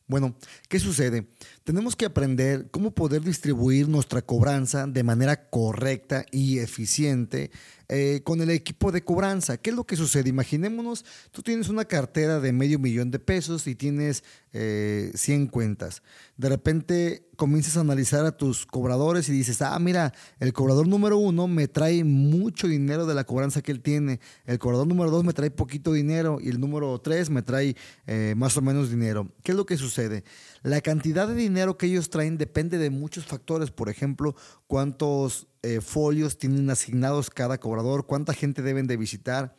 Bueno, 0.10 0.36
¿qué 0.68 0.80
sucede? 0.80 1.28
Tenemos 1.70 1.96
que 1.96 2.06
aprender 2.06 2.72
cómo 2.72 2.90
poder 2.90 3.22
distribuir 3.22 3.88
nuestra 3.88 4.24
cobranza 4.24 4.88
de 4.88 5.04
manera 5.04 5.52
correcta 5.52 6.26
y 6.32 6.58
eficiente 6.58 7.52
eh, 7.90 8.22
con 8.24 8.42
el 8.42 8.50
equipo 8.50 8.92
de 8.92 9.04
cobranza. 9.04 9.58
¿Qué 9.58 9.70
es 9.70 9.76
lo 9.76 9.84
que 9.84 9.96
sucede? 9.96 10.30
Imaginémonos, 10.30 11.06
tú 11.32 11.44
tienes 11.44 11.70
una 11.70 11.86
cartera 11.86 12.40
de 12.40 12.54
medio 12.54 12.80
millón 12.80 13.12
de 13.12 13.20
pesos 13.20 13.68
y 13.68 13.76
tienes 13.76 14.24
100 14.52 14.62
eh, 15.44 15.50
cuentas. 15.52 16.02
De 16.38 16.50
repente 16.50 17.30
comienzas 17.36 17.78
a 17.78 17.82
analizar 17.82 18.26
a 18.26 18.36
tus 18.36 18.66
cobradores 18.66 19.30
y 19.30 19.32
dices, 19.32 19.62
ah, 19.62 19.78
mira, 19.80 20.14
el 20.40 20.54
cobrador 20.54 20.88
número 20.88 21.18
uno 21.18 21.48
me 21.48 21.68
trae 21.68 22.04
mucho 22.04 22.68
dinero 22.68 23.06
de 23.06 23.16
la 23.16 23.24
cobranza 23.24 23.62
que 23.62 23.72
él 23.72 23.82
tiene, 23.82 24.20
el 24.46 24.60
cobrador 24.60 24.88
número 24.88 25.10
dos 25.10 25.24
me 25.24 25.34
trae 25.34 25.50
poquito 25.50 25.94
dinero 25.94 26.40
y 26.42 26.50
el 26.50 26.60
número 26.60 27.00
tres 27.00 27.30
me 27.30 27.42
trae 27.42 27.76
eh, 28.08 28.34
más 28.38 28.58
o 28.58 28.62
menos 28.62 28.90
dinero. 28.92 29.32
¿Qué 29.44 29.54
es 29.54 29.58
lo 29.58 29.66
que 29.66 29.78
sucede? 29.78 30.24
La 30.62 30.82
cantidad 30.82 31.28
de 31.28 31.36
dinero 31.36 31.59
que 31.78 31.88
ellos 31.88 32.10
traen 32.10 32.38
depende 32.38 32.78
de 32.78 32.89
muchos 32.89 33.25
factores, 33.25 33.72
por 33.72 33.89
ejemplo, 33.89 34.36
cuántos 34.68 35.48
eh, 35.62 35.82
folios 35.82 36.38
tienen 36.38 36.70
asignados 36.70 37.30
cada 37.30 37.60
cobrador, 37.60 38.06
cuánta 38.06 38.34
gente 38.34 38.62
deben 38.62 38.88
de 38.88 38.98
visitar. 38.98 39.56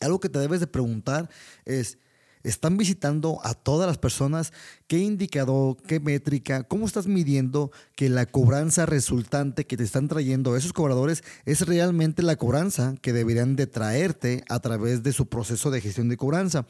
Algo 0.00 0.20
que 0.20 0.28
te 0.28 0.38
debes 0.38 0.60
de 0.60 0.66
preguntar 0.66 1.30
es, 1.64 1.98
¿están 2.42 2.76
visitando 2.76 3.38
a 3.44 3.54
todas 3.54 3.86
las 3.86 3.98
personas? 3.98 4.52
¿Qué 4.86 4.98
indicador, 4.98 5.76
qué 5.86 6.00
métrica, 6.00 6.64
cómo 6.64 6.86
estás 6.86 7.06
midiendo 7.06 7.70
que 7.94 8.08
la 8.08 8.26
cobranza 8.26 8.86
resultante 8.86 9.66
que 9.66 9.76
te 9.76 9.84
están 9.84 10.08
trayendo 10.08 10.56
esos 10.56 10.72
cobradores 10.72 11.22
es 11.44 11.66
realmente 11.66 12.22
la 12.22 12.36
cobranza 12.36 12.94
que 13.00 13.12
deberían 13.12 13.56
de 13.56 13.66
traerte 13.66 14.44
a 14.48 14.58
través 14.60 15.02
de 15.02 15.12
su 15.12 15.26
proceso 15.26 15.70
de 15.70 15.80
gestión 15.80 16.08
de 16.08 16.16
cobranza? 16.16 16.66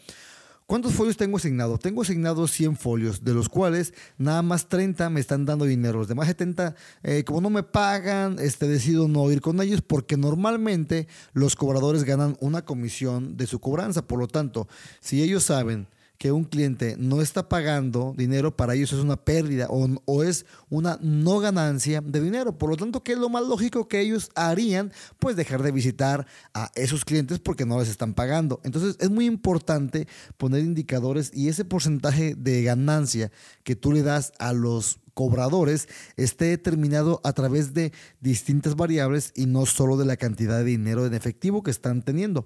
¿Cuántos 0.66 0.94
folios 0.94 1.18
tengo 1.18 1.37
asignado? 1.37 1.76
Tengo 1.76 2.00
asignados 2.00 2.50
100 2.52 2.76
folios, 2.76 3.23
de 3.23 3.35
los 3.35 3.50
cuales 3.50 3.92
nada 4.16 4.40
más 4.40 4.66
30 4.71 5.11
me 5.11 5.21
están 5.21 5.44
dando 5.44 5.66
dinero. 5.66 5.99
Los 5.99 6.09
demás 6.09 6.26
70, 6.26 6.75
eh, 7.02 7.23
como 7.25 7.42
no 7.42 7.50
me 7.50 7.62
pagan, 7.62 8.38
este, 8.38 8.66
decido 8.66 9.06
no 9.06 9.30
ir 9.30 9.42
con 9.42 9.61
ellos 9.61 9.83
porque 9.83 10.16
normalmente 10.16 11.06
los 11.35 11.54
cobradores 11.54 12.04
ganan 12.04 12.38
una 12.40 12.64
comisión 12.64 13.37
de 13.37 13.47
su 13.47 13.61
cobranza. 13.61 14.06
Por 14.06 14.18
lo 14.18 14.26
tanto, 14.26 14.66
si 15.00 15.23
ellos 15.23 15.44
saben 15.44 15.87
que 16.18 16.33
un 16.33 16.44
cliente 16.44 16.97
no 16.99 17.21
está 17.21 17.49
pagando 17.49 18.14
dinero, 18.16 18.56
para 18.56 18.75
ellos 18.75 18.92
es 18.92 19.00
una 19.00 19.16
pérdida 19.16 19.66
o, 19.68 20.23
es 20.23 20.47
una 20.71 20.99
no 21.02 21.40
ganancia 21.40 22.00
de 22.00 22.21
dinero. 22.21 22.56
Por 22.56 22.71
lo 22.71 22.76
tanto, 22.76 23.02
¿qué 23.02 23.12
es 23.12 23.18
lo 23.18 23.28
más 23.28 23.47
lógico 23.47 23.88
que 23.88 24.00
ellos 24.00 24.30
harían? 24.35 24.92
Pues 25.18 25.37
dejar 25.37 25.62
de 25.62 25.73
visitar 25.73 26.26
a 26.54 26.71
esos 26.75 27.04
clientes 27.04 27.40
porque 27.40 27.66
no 27.66 27.78
les 27.78 27.88
están 27.88 28.14
pagando. 28.14 28.61
Entonces, 28.64 28.97
es 29.00 29.11
muy 29.11 29.26
importante 29.26 30.06
poner 30.37 30.61
indicadores 30.61 31.30
y 31.35 31.49
ese 31.49 31.64
porcentaje 31.64 32.35
de 32.35 32.62
ganancia 32.62 33.30
que 33.62 33.76
tú 33.76 33.92
le 33.92 34.02
das 34.02 34.33
a 34.38 34.52
los 34.52 35.00
cobradores 35.14 35.88
esté 36.16 36.47
determinado 36.47 37.21
a 37.25 37.33
través 37.33 37.73
de 37.73 37.92
distintas 38.21 38.75
variables 38.76 39.33
y 39.35 39.47
no 39.47 39.64
solo 39.64 39.97
de 39.97 40.04
la 40.04 40.16
cantidad 40.16 40.59
de 40.59 40.64
dinero 40.64 41.06
en 41.06 41.14
efectivo 41.14 41.62
que 41.62 41.71
están 41.71 42.02
teniendo. 42.02 42.44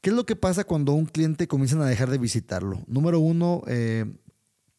¿Qué 0.00 0.08
es 0.08 0.16
lo 0.16 0.24
que 0.24 0.34
pasa 0.34 0.64
cuando 0.64 0.94
un 0.94 1.04
cliente 1.04 1.46
comienza 1.46 1.78
a 1.78 1.84
dejar 1.84 2.08
de 2.08 2.16
visitarlo? 2.16 2.82
Número 2.86 3.20
uno, 3.20 3.62
eh, 3.66 4.06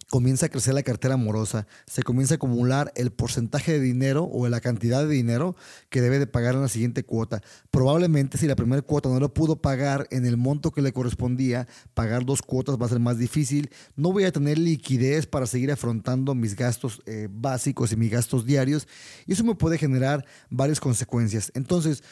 comienza 0.09 0.47
a 0.47 0.49
crecer 0.49 0.73
la 0.73 0.81
cartera 0.81 1.13
amorosa, 1.13 1.67
se 1.85 2.01
comienza 2.01 2.33
a 2.33 2.37
acumular 2.37 2.91
el 2.95 3.11
porcentaje 3.11 3.73
de 3.73 3.79
dinero 3.79 4.23
o 4.23 4.49
la 4.49 4.61
cantidad 4.61 5.05
de 5.05 5.13
dinero 5.13 5.55
que 5.89 6.01
debe 6.01 6.17
de 6.17 6.25
pagar 6.25 6.55
en 6.55 6.61
la 6.61 6.69
siguiente 6.69 7.03
cuota. 7.03 7.43
Probablemente 7.69 8.39
si 8.39 8.47
la 8.47 8.55
primera 8.55 8.81
cuota 8.81 9.09
no 9.09 9.19
lo 9.19 9.31
pudo 9.31 9.61
pagar 9.61 10.07
en 10.09 10.25
el 10.25 10.37
monto 10.37 10.71
que 10.71 10.81
le 10.81 10.91
correspondía, 10.91 11.67
pagar 11.93 12.25
dos 12.25 12.41
cuotas 12.41 12.81
va 12.81 12.87
a 12.87 12.89
ser 12.89 12.99
más 12.99 13.19
difícil. 13.19 13.69
No 13.95 14.11
voy 14.11 14.23
a 14.23 14.31
tener 14.31 14.57
liquidez 14.57 15.27
para 15.27 15.45
seguir 15.45 15.71
afrontando 15.71 16.33
mis 16.33 16.55
gastos 16.55 16.99
eh, 17.05 17.27
básicos 17.29 17.91
y 17.91 17.95
mis 17.95 18.09
gastos 18.09 18.43
diarios 18.43 18.87
y 19.27 19.33
eso 19.33 19.43
me 19.43 19.53
puede 19.53 19.77
generar 19.77 20.25
varias 20.49 20.79
consecuencias. 20.79 21.51
Entonces, 21.53 22.03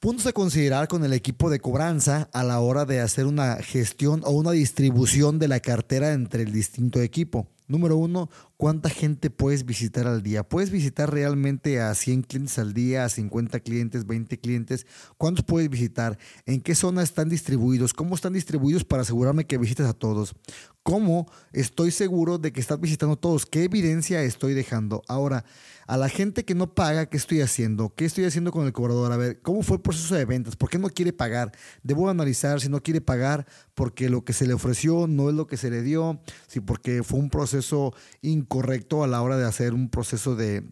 Puntos 0.00 0.26
a 0.26 0.32
considerar 0.32 0.88
con 0.88 1.04
el 1.04 1.12
equipo 1.12 1.50
de 1.50 1.60
cobranza 1.60 2.30
a 2.32 2.42
la 2.42 2.58
hora 2.60 2.86
de 2.86 3.00
hacer 3.00 3.26
una 3.26 3.56
gestión 3.56 4.22
o 4.24 4.30
una 4.30 4.52
distribución 4.52 5.38
de 5.38 5.46
la 5.46 5.60
cartera 5.60 6.14
entre 6.14 6.42
el 6.42 6.52
distinto 6.52 7.02
equipo. 7.02 7.46
Número 7.68 7.98
uno, 7.98 8.30
¿cuánta 8.60 8.90
gente 8.90 9.30
puedes 9.30 9.64
visitar 9.64 10.06
al 10.06 10.22
día? 10.22 10.46
¿Puedes 10.46 10.70
visitar 10.70 11.10
realmente 11.10 11.80
a 11.80 11.94
100 11.94 12.24
clientes 12.24 12.58
al 12.58 12.74
día, 12.74 13.06
a 13.06 13.08
50 13.08 13.58
clientes, 13.60 14.06
20 14.06 14.38
clientes? 14.38 14.86
¿Cuántos 15.16 15.46
puedes 15.46 15.70
visitar? 15.70 16.18
¿En 16.44 16.60
qué 16.60 16.74
zona 16.74 17.02
están 17.02 17.30
distribuidos? 17.30 17.94
¿Cómo 17.94 18.14
están 18.14 18.34
distribuidos 18.34 18.84
para 18.84 19.00
asegurarme 19.00 19.46
que 19.46 19.56
visites 19.56 19.86
a 19.86 19.94
todos? 19.94 20.34
¿Cómo 20.82 21.26
estoy 21.52 21.90
seguro 21.90 22.36
de 22.36 22.52
que 22.52 22.60
estás 22.60 22.78
visitando 22.78 23.14
a 23.14 23.20
todos? 23.20 23.46
¿Qué 23.46 23.64
evidencia 23.64 24.22
estoy 24.22 24.52
dejando? 24.52 25.02
Ahora, 25.08 25.46
a 25.86 25.96
la 25.96 26.08
gente 26.08 26.44
que 26.44 26.54
no 26.54 26.74
paga, 26.74 27.06
¿qué 27.06 27.16
estoy 27.16 27.40
haciendo? 27.40 27.94
¿Qué 27.94 28.04
estoy 28.04 28.24
haciendo 28.24 28.52
con 28.52 28.64
el 28.64 28.72
cobrador? 28.72 29.10
A 29.12 29.16
ver, 29.16 29.40
¿cómo 29.42 29.62
fue 29.62 29.76
el 29.76 29.82
proceso 29.82 30.14
de 30.14 30.24
ventas? 30.24 30.56
¿Por 30.56 30.70
qué 30.70 30.78
no 30.78 30.88
quiere 30.88 31.12
pagar? 31.12 31.52
Debo 31.82 32.08
analizar 32.08 32.60
si 32.60 32.68
no 32.68 32.82
quiere 32.82 33.00
pagar 33.00 33.46
porque 33.74 34.08
lo 34.08 34.24
que 34.24 34.32
se 34.32 34.46
le 34.46 34.54
ofreció 34.54 35.06
no 35.06 35.28
es 35.28 35.34
lo 35.34 35.46
que 35.46 35.56
se 35.56 35.70
le 35.70 35.82
dio, 35.82 36.20
si 36.46 36.60
porque 36.60 37.02
fue 37.02 37.18
un 37.18 37.28
proceso 37.28 37.92
incorrecto 38.50 39.04
a 39.04 39.06
la 39.06 39.22
hora 39.22 39.36
de 39.36 39.46
hacer 39.46 39.74
un 39.74 39.88
proceso 39.90 40.34
de 40.34 40.64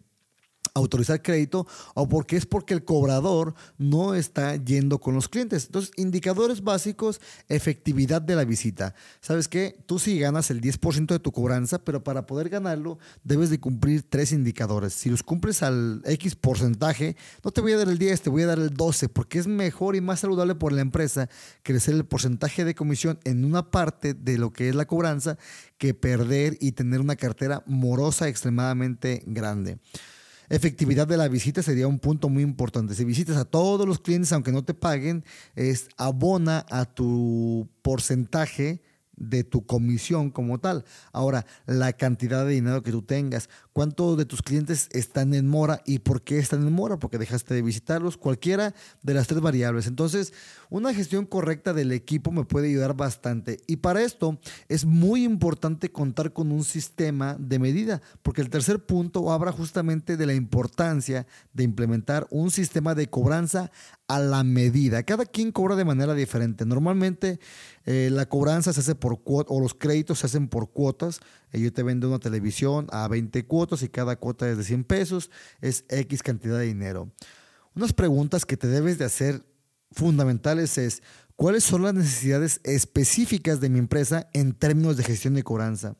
autorizar 0.73 1.21
crédito 1.21 1.67
o 1.93 2.07
porque 2.07 2.37
es 2.37 2.45
porque 2.45 2.73
el 2.73 2.83
cobrador 2.83 3.53
no 3.77 4.15
está 4.15 4.55
yendo 4.55 4.99
con 4.99 5.15
los 5.15 5.29
clientes. 5.29 5.65
Entonces, 5.65 5.91
indicadores 5.97 6.63
básicos, 6.63 7.21
efectividad 7.47 8.21
de 8.21 8.35
la 8.35 8.45
visita. 8.45 8.93
¿Sabes 9.21 9.47
qué? 9.47 9.77
Tú 9.85 9.99
sí 9.99 10.19
ganas 10.19 10.51
el 10.51 10.61
10% 10.61 11.07
de 11.07 11.19
tu 11.19 11.31
cobranza, 11.31 11.79
pero 11.79 12.03
para 12.03 12.25
poder 12.25 12.49
ganarlo 12.49 12.99
debes 13.23 13.49
de 13.49 13.59
cumplir 13.59 14.03
tres 14.03 14.31
indicadores. 14.31 14.93
Si 14.93 15.09
los 15.09 15.23
cumples 15.23 15.63
al 15.63 16.01
X 16.05 16.35
porcentaje, 16.35 17.15
no 17.43 17.51
te 17.51 17.61
voy 17.61 17.73
a 17.73 17.77
dar 17.77 17.89
el 17.89 17.97
10, 17.97 18.21
te 18.21 18.29
voy 18.29 18.43
a 18.43 18.47
dar 18.47 18.59
el 18.59 18.71
12, 18.71 19.09
porque 19.09 19.39
es 19.39 19.47
mejor 19.47 19.95
y 19.95 20.01
más 20.01 20.21
saludable 20.21 20.55
por 20.55 20.73
la 20.73 20.81
empresa 20.81 21.29
crecer 21.63 21.95
el 21.95 22.05
porcentaje 22.05 22.65
de 22.65 22.75
comisión 22.75 23.19
en 23.23 23.45
una 23.45 23.71
parte 23.71 24.13
de 24.13 24.37
lo 24.37 24.51
que 24.51 24.69
es 24.69 24.75
la 24.75 24.85
cobranza 24.85 25.37
que 25.77 25.93
perder 25.93 26.57
y 26.59 26.73
tener 26.73 26.99
una 26.99 27.15
cartera 27.15 27.63
morosa 27.65 28.27
extremadamente 28.27 29.23
grande. 29.25 29.79
Efectividad 30.49 31.07
de 31.07 31.17
la 31.17 31.27
visita 31.27 31.61
sería 31.61 31.87
un 31.87 31.99
punto 31.99 32.27
muy 32.27 32.41
importante. 32.41 32.95
Si 32.95 33.05
visitas 33.05 33.37
a 33.37 33.45
todos 33.45 33.87
los 33.87 33.99
clientes, 33.99 34.33
aunque 34.33 34.51
no 34.51 34.63
te 34.63 34.73
paguen, 34.73 35.23
es 35.55 35.89
abona 35.97 36.65
a 36.71 36.85
tu 36.85 37.69
porcentaje 37.83 38.81
de 39.15 39.43
tu 39.43 39.65
comisión 39.65 40.31
como 40.31 40.59
tal. 40.59 40.85
Ahora, 41.11 41.45
la 41.67 41.93
cantidad 41.93 42.45
de 42.45 42.53
dinero 42.53 42.81
que 42.81 42.91
tú 42.91 43.03
tengas, 43.03 43.49
cuántos 43.79 44.17
de 44.17 44.25
tus 44.25 44.41
clientes 44.41 44.89
están 44.91 45.33
en 45.33 45.47
mora 45.47 45.81
y 45.85 45.99
por 45.99 46.21
qué 46.21 46.37
están 46.37 46.67
en 46.67 46.73
mora, 46.73 46.99
porque 46.99 47.17
dejaste 47.17 47.53
de 47.53 47.61
visitarlos, 47.61 48.17
cualquiera 48.17 48.75
de 49.03 49.13
las 49.13 49.27
tres 49.27 49.39
variables. 49.39 49.87
Entonces, 49.87 50.33
una 50.69 50.93
gestión 50.93 51.25
correcta 51.25 51.71
del 51.71 51.93
equipo 51.93 52.29
me 52.29 52.43
puede 52.43 52.67
ayudar 52.67 52.93
bastante. 52.97 53.61
Y 53.67 53.77
para 53.77 54.01
esto 54.01 54.37
es 54.67 54.83
muy 54.83 55.23
importante 55.23 55.93
contar 55.93 56.33
con 56.33 56.51
un 56.51 56.65
sistema 56.65 57.37
de 57.39 57.57
medida, 57.57 58.01
porque 58.21 58.41
el 58.41 58.49
tercer 58.49 58.85
punto 58.85 59.31
habla 59.31 59.53
justamente 59.53 60.17
de 60.17 60.25
la 60.25 60.33
importancia 60.33 61.25
de 61.53 61.63
implementar 61.63 62.27
un 62.31 62.51
sistema 62.51 62.95
de 62.95 63.09
cobranza 63.09 63.71
a 64.09 64.19
la 64.19 64.43
medida. 64.43 65.03
Cada 65.03 65.25
quien 65.25 65.53
cobra 65.53 65.77
de 65.77 65.85
manera 65.85 66.15
diferente. 66.15 66.65
Normalmente 66.65 67.39
eh, 67.85 68.09
la 68.11 68.27
cobranza 68.27 68.73
se 68.73 68.81
hace 68.81 68.95
por 68.95 69.21
cuotas 69.21 69.55
o 69.55 69.61
los 69.61 69.73
créditos 69.75 70.19
se 70.19 70.25
hacen 70.25 70.47
por 70.49 70.71
cuotas. 70.71 71.21
Eh, 71.51 71.59
yo 71.59 71.73
te 71.73 71.83
vendo 71.83 72.07
una 72.07 72.19
televisión 72.19 72.87
a 72.91 73.07
20 73.07 73.45
cuotas 73.45 73.81
y 73.83 73.89
cada 73.89 74.15
cuota 74.15 74.49
es 74.49 74.57
de 74.57 74.63
100 74.63 74.83
pesos. 74.83 75.31
Es 75.61 75.85
X 75.89 76.23
cantidad 76.23 76.57
de 76.57 76.65
dinero. 76.65 77.11
Unas 77.75 77.93
preguntas 77.93 78.45
que 78.45 78.57
te 78.57 78.67
debes 78.67 78.97
de 78.97 79.05
hacer 79.05 79.43
fundamentales 79.91 80.77
es, 80.77 81.01
¿cuáles 81.35 81.63
son 81.63 81.83
las 81.83 81.93
necesidades 81.93 82.61
específicas 82.63 83.59
de 83.59 83.69
mi 83.69 83.79
empresa 83.79 84.29
en 84.33 84.53
términos 84.53 84.97
de 84.97 85.03
gestión 85.03 85.33
de 85.33 85.43
cobranza? 85.43 85.95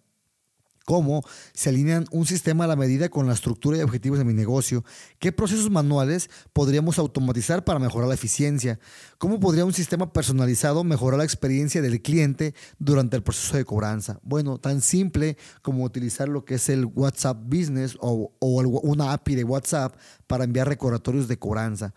Cómo 0.90 1.24
se 1.54 1.70
alinean 1.70 2.08
un 2.10 2.26
sistema 2.26 2.64
a 2.64 2.68
la 2.68 2.76
medida 2.76 3.10
con 3.10 3.28
la 3.28 3.34
estructura 3.34 3.78
y 3.78 3.82
objetivos 3.82 4.18
de 4.18 4.26
mi 4.26 4.34
negocio, 4.34 4.84
qué 5.20 5.32
procesos 5.32 5.70
manuales 5.70 6.32
podríamos 6.52 6.98
automatizar 6.98 7.64
para 7.64 7.78
mejorar 7.78 8.08
la 8.08 8.16
eficiencia, 8.16 8.80
cómo 9.20 9.40
podría 9.40 9.66
un 9.66 9.74
sistema 9.74 10.12
personalizado 10.12 10.84
mejorar 10.84 11.20
la 11.20 11.26
experiencia 11.26 11.84
del 11.84 12.02
cliente 12.02 12.56
durante 12.80 13.16
el 13.16 13.22
proceso 13.22 13.56
de 13.56 13.66
cobranza. 13.66 14.20
Bueno, 14.24 14.58
tan 14.58 14.82
simple 14.82 15.38
como 15.62 15.84
utilizar 15.84 16.28
lo 16.28 16.44
que 16.44 16.56
es 16.56 16.70
el 16.70 16.86
WhatsApp 16.86 17.38
Business 17.40 17.96
o, 18.00 18.34
una 18.40 19.14
API 19.14 19.36
de 19.36 19.44
WhatsApp 19.44 19.96
para 20.26 20.44
enviar 20.44 20.68
recordatorios 20.68 21.28
de 21.28 21.38
cobranza. 21.38 21.94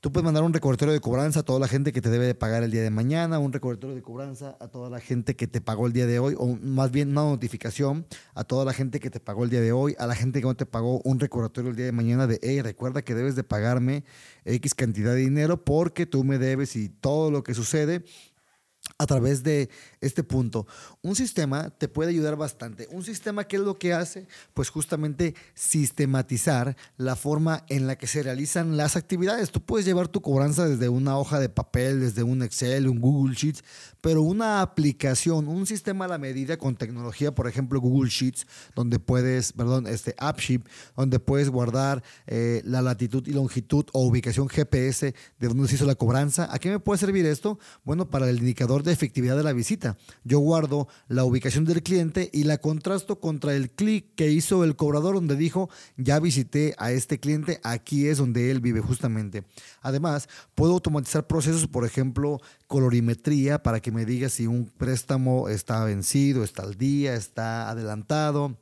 Tú 0.00 0.12
puedes 0.12 0.24
mandar 0.24 0.44
un 0.44 0.52
recordatorio 0.52 0.94
de 0.94 1.00
cobranza 1.00 1.40
a 1.40 1.42
toda 1.42 1.58
la 1.58 1.66
gente 1.66 1.92
que 1.92 2.00
te 2.00 2.08
debe 2.08 2.24
de 2.24 2.36
pagar 2.36 2.62
el 2.62 2.70
día 2.70 2.82
de 2.82 2.90
mañana, 2.90 3.40
un 3.40 3.52
recordatorio 3.52 3.96
de 3.96 4.02
cobranza 4.02 4.56
a 4.60 4.68
toda 4.68 4.88
la 4.88 5.00
gente 5.00 5.34
que 5.34 5.48
te 5.48 5.60
pagó 5.60 5.88
el 5.88 5.92
día 5.92 6.06
de 6.06 6.20
hoy, 6.20 6.36
o 6.38 6.46
más 6.46 6.92
bien 6.92 7.08
una 7.10 7.22
notificación 7.22 8.06
a 8.34 8.44
toda 8.44 8.64
la 8.64 8.72
gente 8.72 9.00
que 9.00 9.10
te 9.10 9.18
pagó 9.18 9.42
el 9.42 9.50
día 9.50 9.60
de 9.60 9.72
hoy, 9.72 9.96
a 9.98 10.06
la 10.06 10.14
gente 10.14 10.38
que 10.40 10.46
no 10.46 10.54
te 10.54 10.66
pagó 10.66 11.00
un 11.00 11.18
recordatorio 11.18 11.70
el 11.70 11.76
día 11.76 11.86
de 11.86 11.90
mañana 11.90 12.28
de, 12.28 12.38
hey, 12.42 12.62
recuerda 12.62 13.02
que 13.02 13.16
debes 13.16 13.34
de 13.34 13.42
pagarme 13.42 14.04
X 14.44 14.76
cantidad 14.76 15.14
de 15.14 15.20
dinero 15.20 15.64
porque 15.64 16.06
tú 16.06 16.22
me 16.22 16.38
debes 16.38 16.76
y 16.76 16.90
todo 16.90 17.32
lo 17.32 17.42
que 17.42 17.54
sucede 17.54 18.04
a 18.96 19.06
través 19.06 19.42
de 19.42 19.68
este 20.00 20.22
punto. 20.22 20.66
Un 21.02 21.16
sistema 21.16 21.70
te 21.70 21.88
puede 21.88 22.10
ayudar 22.10 22.36
bastante. 22.36 22.88
Un 22.90 23.04
sistema, 23.04 23.44
¿qué 23.44 23.56
es 23.56 23.62
lo 23.62 23.78
que 23.78 23.92
hace? 23.92 24.26
Pues 24.54 24.70
justamente 24.70 25.34
sistematizar 25.54 26.76
la 26.96 27.16
forma 27.16 27.64
en 27.68 27.86
la 27.86 27.96
que 27.96 28.06
se 28.06 28.22
realizan 28.22 28.76
las 28.76 28.96
actividades. 28.96 29.50
Tú 29.50 29.60
puedes 29.60 29.86
llevar 29.86 30.08
tu 30.08 30.20
cobranza 30.20 30.68
desde 30.68 30.88
una 30.88 31.18
hoja 31.18 31.40
de 31.40 31.48
papel, 31.48 32.00
desde 32.00 32.22
un 32.22 32.42
Excel, 32.42 32.88
un 32.88 33.00
Google 33.00 33.34
Sheets, 33.34 33.62
pero 34.00 34.22
una 34.22 34.62
aplicación, 34.62 35.48
un 35.48 35.66
sistema 35.66 36.06
a 36.06 36.08
la 36.08 36.18
medida 36.18 36.56
con 36.56 36.76
tecnología, 36.76 37.34
por 37.34 37.48
ejemplo, 37.48 37.80
Google 37.80 38.10
Sheets, 38.10 38.46
donde 38.74 38.98
puedes, 38.98 39.52
perdón, 39.52 39.86
este 39.86 40.14
AppSheet, 40.18 40.62
donde 40.96 41.18
puedes 41.18 41.50
guardar 41.50 42.02
eh, 42.26 42.62
la 42.64 42.82
latitud 42.82 43.26
y 43.26 43.32
longitud 43.32 43.86
o 43.92 44.06
ubicación 44.06 44.48
GPS 44.48 45.14
de 45.38 45.48
donde 45.48 45.68
se 45.68 45.74
hizo 45.76 45.86
la 45.86 45.94
cobranza. 45.94 46.48
¿A 46.52 46.58
qué 46.58 46.70
me 46.70 46.78
puede 46.78 46.98
servir 46.98 47.26
esto? 47.26 47.58
Bueno, 47.84 48.08
para 48.10 48.28
el 48.28 48.40
de 48.82 48.92
efectividad 48.92 49.36
de 49.36 49.42
la 49.42 49.52
visita. 49.52 49.96
Yo 50.24 50.38
guardo 50.38 50.88
la 51.08 51.24
ubicación 51.24 51.64
del 51.64 51.82
cliente 51.82 52.30
y 52.32 52.44
la 52.44 52.58
contrasto 52.58 53.20
contra 53.20 53.54
el 53.54 53.70
clic 53.70 54.14
que 54.14 54.30
hizo 54.30 54.64
el 54.64 54.76
cobrador 54.76 55.14
donde 55.14 55.36
dijo, 55.36 55.70
ya 55.96 56.20
visité 56.20 56.74
a 56.78 56.92
este 56.92 57.20
cliente, 57.20 57.60
aquí 57.62 58.06
es 58.06 58.18
donde 58.18 58.50
él 58.50 58.60
vive 58.60 58.80
justamente. 58.80 59.44
Además, 59.80 60.28
puedo 60.54 60.72
automatizar 60.72 61.26
procesos, 61.26 61.66
por 61.66 61.84
ejemplo, 61.84 62.40
colorimetría 62.66 63.62
para 63.62 63.80
que 63.80 63.92
me 63.92 64.04
diga 64.04 64.28
si 64.28 64.46
un 64.46 64.66
préstamo 64.66 65.48
está 65.48 65.84
vencido, 65.84 66.44
está 66.44 66.62
al 66.62 66.76
día, 66.76 67.14
está 67.14 67.70
adelantado 67.70 68.58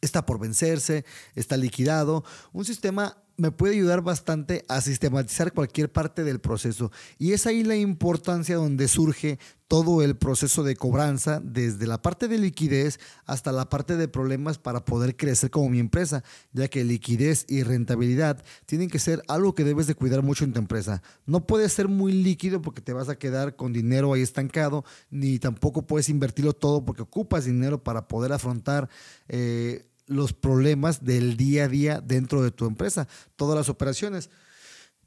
está 0.00 0.24
por 0.24 0.38
vencerse, 0.38 1.04
está 1.34 1.56
liquidado. 1.56 2.24
Un 2.52 2.64
sistema 2.64 3.16
me 3.38 3.52
puede 3.52 3.74
ayudar 3.74 4.02
bastante 4.02 4.64
a 4.68 4.80
sistematizar 4.80 5.52
cualquier 5.52 5.90
parte 5.90 6.24
del 6.24 6.40
proceso. 6.40 6.90
Y 7.18 7.32
es 7.32 7.46
ahí 7.46 7.62
la 7.62 7.76
importancia 7.76 8.56
donde 8.56 8.88
surge 8.88 9.38
todo 9.68 10.02
el 10.02 10.16
proceso 10.16 10.64
de 10.64 10.74
cobranza, 10.74 11.40
desde 11.44 11.86
la 11.86 12.02
parte 12.02 12.26
de 12.26 12.38
liquidez 12.38 12.98
hasta 13.26 13.52
la 13.52 13.68
parte 13.68 13.96
de 13.96 14.08
problemas 14.08 14.58
para 14.58 14.84
poder 14.84 15.14
crecer 15.14 15.50
como 15.50 15.68
mi 15.68 15.78
empresa, 15.78 16.24
ya 16.52 16.68
que 16.68 16.84
liquidez 16.84 17.44
y 17.48 17.62
rentabilidad 17.62 18.42
tienen 18.66 18.88
que 18.88 18.98
ser 18.98 19.22
algo 19.28 19.54
que 19.54 19.64
debes 19.64 19.86
de 19.86 19.94
cuidar 19.94 20.22
mucho 20.22 20.44
en 20.44 20.52
tu 20.52 20.58
empresa. 20.58 21.02
No 21.26 21.46
puedes 21.46 21.72
ser 21.72 21.86
muy 21.86 22.12
líquido 22.12 22.60
porque 22.60 22.80
te 22.80 22.94
vas 22.94 23.08
a 23.08 23.18
quedar 23.18 23.56
con 23.56 23.72
dinero 23.72 24.14
ahí 24.14 24.22
estancado, 24.22 24.84
ni 25.10 25.38
tampoco 25.38 25.86
puedes 25.86 26.08
invertirlo 26.08 26.54
todo 26.54 26.84
porque 26.84 27.02
ocupas 27.02 27.44
dinero 27.44 27.84
para 27.84 28.08
poder 28.08 28.32
afrontar 28.32 28.88
eh, 29.28 29.87
los 30.08 30.32
problemas 30.32 31.04
del 31.04 31.36
día 31.36 31.64
a 31.64 31.68
día 31.68 32.00
dentro 32.00 32.42
de 32.42 32.50
tu 32.50 32.66
empresa, 32.66 33.06
todas 33.36 33.56
las 33.56 33.68
operaciones. 33.68 34.30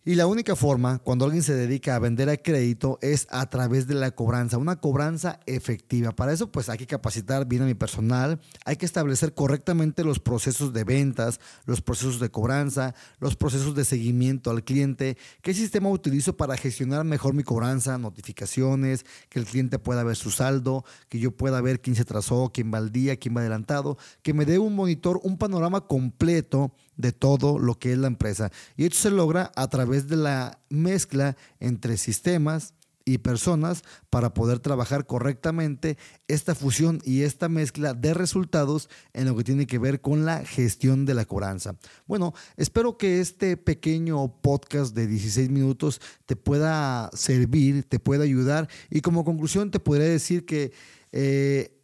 Y 0.04 0.16
la 0.16 0.26
única 0.26 0.56
forma, 0.56 0.98
cuando 0.98 1.26
alguien 1.26 1.44
se 1.44 1.54
dedica 1.54 1.96
a 1.96 2.00
vender 2.00 2.28
a 2.28 2.38
crédito, 2.38 2.98
es 3.04 3.28
a 3.30 3.48
través 3.52 3.86
de 3.86 3.94
la 3.94 4.10
cobranza, 4.10 4.58
una 4.58 4.80
cobranza 4.80 5.40
efectiva. 5.46 6.12
Para 6.12 6.34
eso, 6.34 6.52
pues 6.52 6.70
hay 6.70 6.80
que 6.80 6.88
capacitar 6.88 7.46
bien 7.46 7.62
a 7.62 7.66
mi 7.68 7.76
personal, 7.76 8.40
hay 8.66 8.78
que 8.78 8.88
establecer 8.88 9.36
correctamente 9.36 10.04
los 10.04 10.18
procesos 10.18 10.74
de 10.74 10.86
ventas, 10.86 11.40
los 11.66 11.82
procesos 11.82 12.20
de 12.20 12.32
cobranza, 12.32 12.96
los 13.20 13.36
procesos 13.36 13.76
de 13.76 13.86
seguimiento 13.86 14.50
al 14.50 14.64
cliente, 14.64 15.20
qué 15.44 15.54
sistema 15.54 15.90
utilizo 15.90 16.36
para 16.36 16.58
gestionar 16.58 17.06
mejor 17.06 17.36
mi 17.36 17.44
cobranza, 17.44 18.00
notificaciones, 18.00 19.06
que 19.30 19.38
el 19.38 19.46
cliente 19.46 19.78
pueda 19.78 20.04
ver 20.04 20.16
su 20.16 20.32
saldo, 20.32 20.84
que 21.10 21.20
yo 21.20 21.30
pueda 21.30 21.62
ver 21.62 21.80
quién 21.80 21.96
se 21.96 22.06
trazó, 22.06 22.50
quién 22.52 22.74
va 22.74 22.80
al 22.80 22.92
día, 22.92 23.18
quién 23.18 23.38
va 23.38 23.42
adelantado, 23.42 24.00
que 24.24 24.34
me 24.34 24.46
dé 24.46 24.58
un 24.58 24.74
monitor, 24.74 25.20
un 25.22 25.38
panorama 25.38 25.82
completo 25.82 26.74
de 26.98 27.12
todo 27.12 27.60
lo 27.60 27.80
que 27.80 27.94
es 27.94 27.98
la 27.98 28.08
empresa. 28.08 28.52
Y 28.78 28.86
esto 28.86 28.98
se 28.98 29.12
logra 29.12 29.52
a 29.56 29.68
través 29.70 30.08
de 30.08 30.18
la 30.18 30.60
mezcla 30.70 31.36
entre 31.60 31.98
sistemas 31.98 32.74
y 33.06 33.20
personas 33.20 33.84
para 34.10 34.34
poder 34.34 34.60
trabajar 34.60 35.06
correctamente 35.06 35.98
esta 36.28 36.56
fusión 36.56 37.00
y 37.04 37.22
esta 37.22 37.50
mezcla 37.50 37.94
de 37.94 38.14
resultados 38.14 38.90
en 39.14 39.26
lo 39.26 39.36
que 39.36 39.44
tiene 39.44 39.68
que 39.68 39.80
ver 39.80 40.02
con 40.02 40.26
la 40.26 40.46
gestión 40.46 41.06
de 41.06 41.14
la 41.14 41.26
cobranza. 41.26 41.76
Bueno, 42.08 42.34
espero 42.58 42.98
que 42.98 43.20
este 43.20 43.58
pequeño 43.58 44.40
podcast 44.42 44.96
de 44.96 45.08
16 45.08 45.50
minutos 45.50 46.02
te 46.26 46.36
pueda 46.36 47.10
servir, 47.14 47.84
te 47.84 48.00
pueda 48.00 48.24
ayudar 48.24 48.70
y 48.90 49.02
como 49.02 49.26
conclusión 49.26 49.72
te 49.72 49.80
podría 49.80 50.08
decir 50.08 50.46
que 50.46 50.72
eh, 51.12 51.78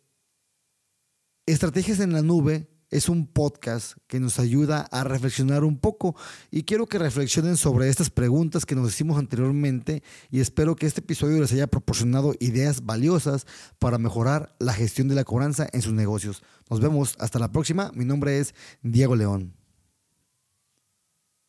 estrategias 1.45 1.99
en 1.99 2.13
la 2.13 2.21
nube 2.21 2.67
es 2.89 3.09
un 3.09 3.27
podcast 3.27 3.97
que 4.07 4.19
nos 4.19 4.39
ayuda 4.39 4.87
a 4.91 5.03
reflexionar 5.03 5.63
un 5.63 5.77
poco 5.77 6.15
y 6.51 6.63
quiero 6.63 6.87
que 6.87 6.99
reflexionen 6.99 7.57
sobre 7.57 7.89
estas 7.89 8.09
preguntas 8.09 8.65
que 8.65 8.75
nos 8.75 8.93
hicimos 8.93 9.17
anteriormente 9.17 10.03
y 10.31 10.39
espero 10.39 10.75
que 10.75 10.85
este 10.85 11.01
episodio 11.01 11.41
les 11.41 11.51
haya 11.53 11.67
proporcionado 11.67 12.33
ideas 12.39 12.85
valiosas 12.85 13.45
para 13.79 13.97
mejorar 13.97 14.55
la 14.59 14.73
gestión 14.73 15.07
de 15.07 15.15
la 15.15 15.23
cobranza 15.23 15.67
en 15.73 15.81
sus 15.81 15.93
negocios. 15.93 16.43
Nos 16.69 16.79
vemos 16.79 17.15
hasta 17.19 17.39
la 17.39 17.51
próxima. 17.51 17.91
Mi 17.93 18.05
nombre 18.05 18.39
es 18.39 18.55
Diego 18.81 19.15
León. 19.15 19.66